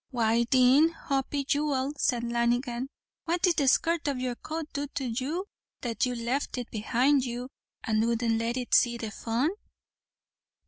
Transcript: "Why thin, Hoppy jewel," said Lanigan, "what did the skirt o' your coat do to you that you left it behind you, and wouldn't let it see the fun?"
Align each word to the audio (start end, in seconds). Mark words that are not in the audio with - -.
"Why 0.09 0.45
thin, 0.45 0.89
Hoppy 0.89 1.43
jewel," 1.45 1.93
said 1.95 2.23
Lanigan, 2.23 2.87
"what 3.25 3.43
did 3.43 3.57
the 3.57 3.67
skirt 3.67 4.07
o' 4.07 4.13
your 4.15 4.33
coat 4.33 4.65
do 4.73 4.87
to 4.95 5.03
you 5.03 5.45
that 5.83 6.07
you 6.07 6.15
left 6.15 6.57
it 6.57 6.71
behind 6.71 7.23
you, 7.23 7.49
and 7.83 8.03
wouldn't 8.07 8.39
let 8.39 8.57
it 8.57 8.73
see 8.73 8.97
the 8.97 9.11
fun?" 9.11 9.51